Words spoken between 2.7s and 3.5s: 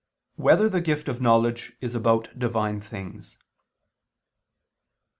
Things?